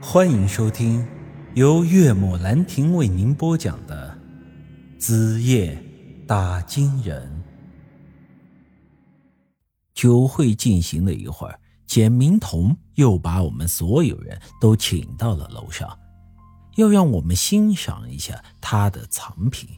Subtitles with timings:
[0.00, 1.06] 欢迎收听
[1.54, 4.16] 由岳母兰亭为您播讲的
[5.00, 5.82] 《子夜
[6.26, 7.26] 打金人》。
[9.94, 15.98] 酒会进行了一会儿，简明彤又把我们所有人都请到了楼上，
[16.76, 19.70] 要让我们欣赏一下他的藏品。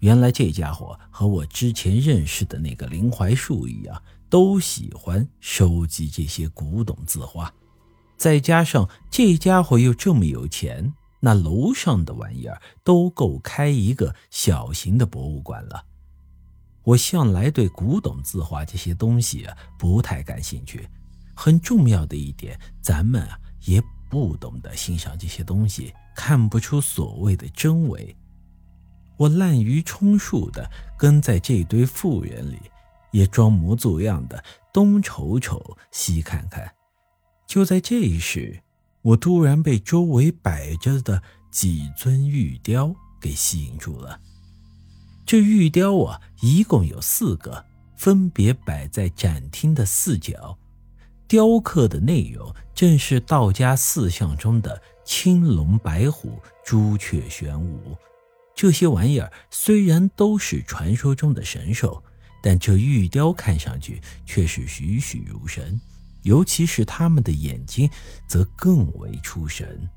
[0.00, 7.52] 原来这家伙和我之前认识的那个林怀树一样，都喜欢收集这些古董字画。
[8.18, 15.84] 再加上这家伙又这么有钱，那楼上的玩意儿都够开一个小型的博物馆了。
[16.82, 20.88] 我向来对古董字画这些东西啊不太感兴趣。
[21.34, 28.16] 很重要的一点，咱们啊也不懂得欣赏这些东西，看不出所谓的真伪。
[29.16, 32.58] 我滥竽充数的跟在这堆富人里，
[33.12, 34.42] 也装模作样的
[34.72, 36.68] 东瞅瞅西看看。
[37.48, 38.62] 就在这时，
[39.00, 44.20] 我突然被周围摆着的几尊玉雕给吸引住了。
[45.24, 47.64] 这玉雕啊，一共有四个，
[47.96, 50.58] 分别摆在展厅的四角。
[51.26, 57.96] 雕刻的内容正是道家四象中的青龙、白虎、朱雀、玄武。
[58.54, 62.02] 这些玩意儿虽然都是传说中的神兽，
[62.42, 65.80] 但这玉雕看上去却是栩栩如生。
[66.28, 67.88] 尤其是他们的眼睛，
[68.26, 69.88] 则更为出神。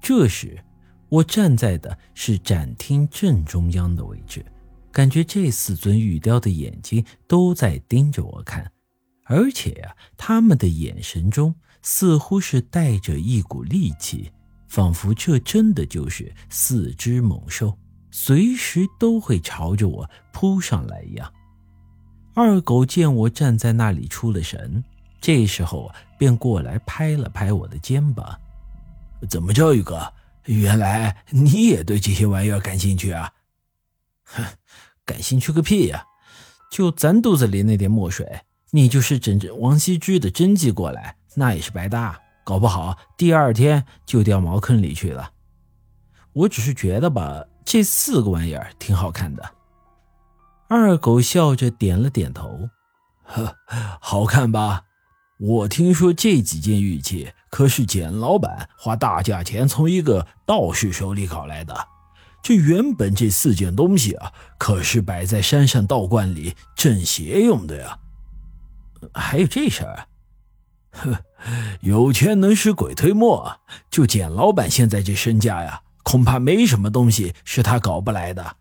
[0.00, 0.58] 这时，
[1.10, 4.44] 我站在的是展厅正中央的位置，
[4.90, 8.72] 感觉这四尊玉雕的眼睛都在盯着我看，
[9.26, 14.32] 而且呀，他们的眼神中似乎是带着一股戾气，
[14.68, 17.76] 仿佛这真的就是四只猛兽，
[18.10, 21.30] 随时都会朝着我扑上来一样。
[22.34, 24.82] 二狗见我站在那里出了神。
[25.22, 28.38] 这时候啊，便过来拍了拍我的肩膀
[29.30, 30.12] ：“怎么着，宇哥？
[30.46, 33.32] 原来你也对这些玩意儿感兴趣啊
[34.26, 34.44] ？”“哼，
[35.06, 36.04] 感兴趣个屁呀！
[36.72, 38.40] 就咱肚子里那点墨水，
[38.72, 45.30] 你就是整整王羲之的真迹过来，那也是白搭，搞不好第二天就掉茅坑里去了。
[46.32, 49.54] 我只是觉得吧，这四个玩意儿挺好看的。”
[50.68, 52.68] 二狗笑着点了点头
[53.22, 53.54] ：“呵，
[54.00, 54.82] 好看吧？”
[55.38, 61.88] 我听说这几件玉器可是简老板花大价钱从一个道士手里搞来的。
[62.42, 67.98] 这原本这四件东西啊，可是摆在山上道观里镇邪用的呀。
[69.14, 70.06] 还有这事儿？
[70.92, 71.24] 呵，
[71.80, 73.60] 有钱能使鬼推磨。
[73.90, 78.56] 就简老板现在这身价呀，恐怕没什么东西是他搞不来的。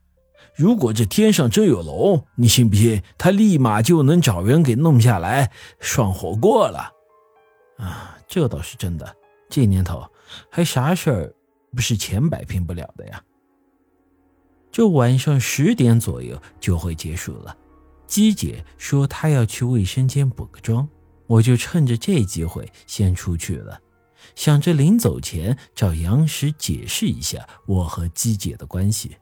[0.55, 6.91] 如果这天上真有龙，你信不信他立马就能找人给弄下来涮火锅了？
[7.77, 9.15] 啊，这倒是真的。
[9.49, 10.05] 这年头
[10.49, 11.33] 还啥事儿
[11.75, 13.21] 不是钱摆平不了的呀？
[14.71, 17.57] 这晚上十点左右就会结束了。
[18.07, 20.87] 姬姐说她要去卫生间补个妆，
[21.27, 23.79] 我就趁着这机会先出去了，
[24.35, 29.15] 想着临走前找杨石解释一下我和姬姐的关系。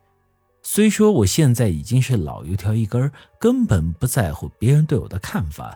[0.72, 5.75] 虽说我现在已经是老油条一根，根本不在乎别人对我的看法，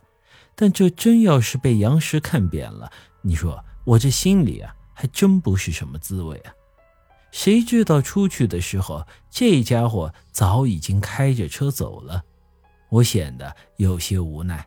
[0.53, 2.91] 但这真要是被杨石看扁了，
[3.23, 6.53] 你说我这心里啊，还真不是什么滋味啊！
[7.31, 12.23] 谁知道出去的时候，这家伙早已经开着车走了，
[12.89, 14.63] 我显得有些无奈，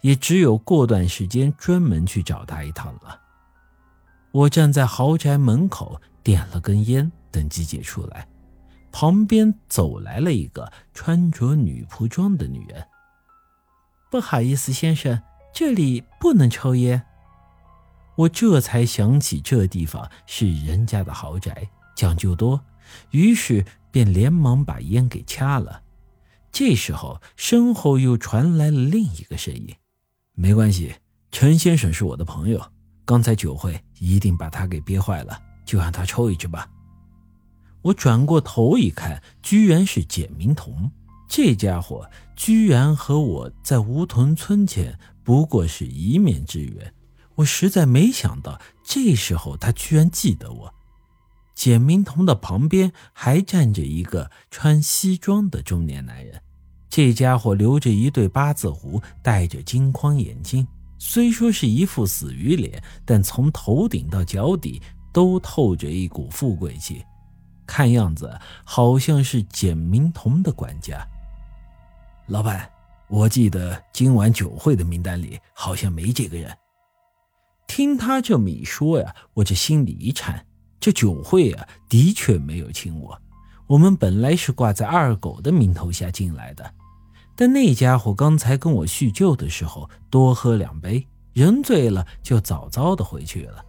[0.00, 3.16] 也只有过段时间专门去找他一趟了。
[4.32, 8.26] 我站在豪宅门口，点了根烟，等季姐出来。
[8.92, 12.86] 旁边走来了一个穿着女仆装的女人。
[14.10, 15.20] 不好意思，先生，
[15.54, 17.02] 这里不能抽烟。
[18.14, 21.66] 我这才想起这地方是人家的豪宅，
[21.96, 22.62] 讲究多，
[23.10, 25.82] 于是便连忙把烟给掐了。
[26.52, 29.74] 这时候，身后又传来了另一个声音
[30.36, 30.94] ：“没关系，
[31.30, 32.62] 陈先生是我的朋友，
[33.06, 36.68] 刚才酒会一定把他给憋坏了，就让他抽一支吧。”
[37.82, 40.90] 我转过头一看，居然是简明童。
[41.28, 46.92] 这家伙居然和我在梧桐村前不过是一面之缘，
[47.36, 50.74] 我实在没想到，这时候他居然记得我。
[51.54, 56.40] 简明童的旁边还站着一个穿西装的中年男人，
[56.88, 60.66] 这家伙留着一对八字胡，戴着金框眼镜，
[60.98, 64.82] 虽说是一副死鱼脸，但从头顶到脚底
[65.12, 67.02] 都透着一股富贵气。
[67.72, 71.02] 看样子好像是简明彤的管家。
[72.26, 72.70] 老板，
[73.08, 76.54] 我记得今晚酒会的名单里好像没这个人。
[77.66, 80.44] 听他这么一说呀，我这心里一颤。
[80.78, 83.18] 这酒会啊，的确没有请我。
[83.66, 86.74] 我们本来是挂在二狗的名头下进来的，
[87.34, 93.64] 但那家伙刚才跟我叙旧的时候多喝两杯，人醉了就早早的回去了。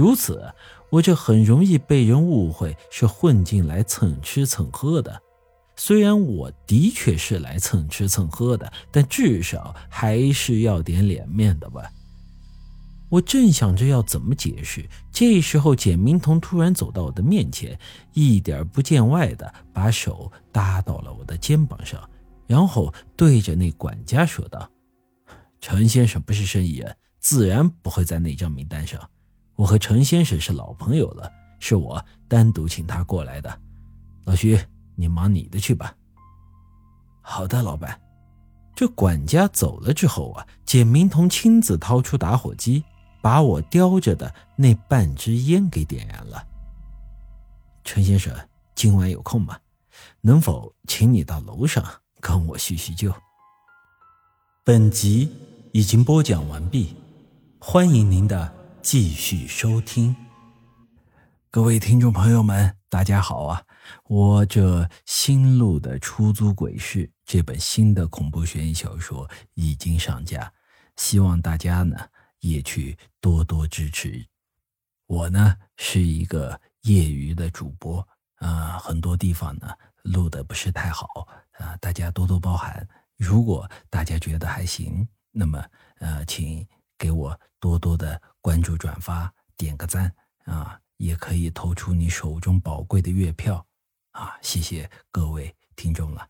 [0.00, 0.50] 如此，
[0.88, 5.20] 我这很容易被人误会是混进来蹭吃蹭喝的。
[5.76, 11.92] 虽然我的确是来蹭吃蹭喝的，但至少还是要点脸面的吧。
[13.10, 17.78] 我正想着要怎么解释，这时候简明彤突然走到我的面前，
[18.14, 22.08] 一点不见外的把手搭到了我的肩膀上，
[22.46, 24.66] 然后对着那管家说道
[25.60, 28.98] ：“陈先生不是生意人，自然不会在那张名单上。
[29.60, 33.60] 我和陈先生是老朋友了，是我单独请他过来的。
[34.24, 34.58] 老徐，
[34.94, 35.94] 你忙你的去吧。
[37.20, 38.00] ”“好的，老板。”
[38.74, 42.82] 这管家走了之后啊，简明彤亲自掏出打火机。
[43.20, 46.42] 把我叼着的那半支烟给点燃了。
[47.84, 48.34] 陈先生，
[48.74, 49.58] 今晚有空吗？
[50.22, 51.84] 能否请你到楼上
[52.18, 53.12] 跟我叙叙旧？
[54.64, 55.30] 本集
[55.72, 56.96] 已经播讲完毕，
[57.58, 58.50] 欢迎您的
[58.82, 60.14] 继续收听。
[61.50, 63.62] 各位听众朋友们，大家好啊！
[64.04, 70.52] 我这新录的《出租鬼市》这本新的恐怖悬疑小说已经上架，
[70.96, 71.96] 希望大家呢。
[72.40, 74.26] 也去多多支持。
[75.04, 78.00] 我呢是一个业余的主播
[78.36, 79.68] 啊，很多地方呢
[80.04, 81.06] 录的不是太好
[81.58, 82.88] 啊，大家多多包涵。
[83.18, 85.62] 如果大家觉得还行，那么
[85.98, 86.66] 呃，请
[87.00, 90.14] 给我多多的关注、转发、点个赞
[90.44, 93.66] 啊，也可以投出你手中宝贵的月票
[94.10, 96.28] 啊，谢谢各位听众了。